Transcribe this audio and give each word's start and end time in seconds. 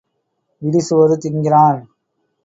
இடி 0.61 0.79
சோறு 0.79 1.15
தின்கிறான். 1.17 1.79